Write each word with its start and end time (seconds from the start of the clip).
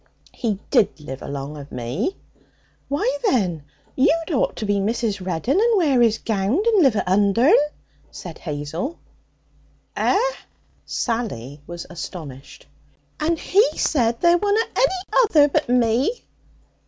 'He 0.33 0.57
did 0.71 0.99
live 0.99 1.21
along 1.21 1.57
of 1.57 1.71
me.' 1.71 2.15
'Why, 2.87 3.19
then, 3.29 3.61
you'd 3.95 4.31
ought 4.31 4.55
to 4.55 4.65
be 4.65 4.77
Mrs. 4.77 5.23
Reddin, 5.23 5.59
and 5.59 5.77
wear 5.77 5.99
this 5.99 6.17
gownd, 6.17 6.65
and 6.65 6.81
live 6.81 6.95
at 6.95 7.07
Undern,' 7.07 7.69
said 8.09 8.39
Hazel. 8.39 8.97
'Eh?' 9.95 10.17
Sally 10.87 11.61
was 11.67 11.85
astonished. 11.87 12.65
'And 13.19 13.37
he 13.37 13.77
said 13.77 14.19
there 14.21 14.39
wunna 14.39 14.61
any 14.75 15.21
other 15.27 15.47
but 15.49 15.69
me.' 15.69 16.23